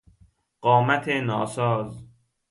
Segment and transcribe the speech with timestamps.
[0.61, 2.05] قامت ناساز